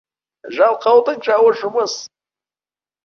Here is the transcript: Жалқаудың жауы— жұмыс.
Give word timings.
Жалқаудың 0.59 1.21
жауы— 1.29 1.53
жұмыс. 1.63 1.99